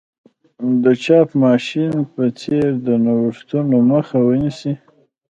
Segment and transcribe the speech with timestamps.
[0.83, 4.73] د چاپ ماشین په څېر د نوښتونو مخه ونیسي.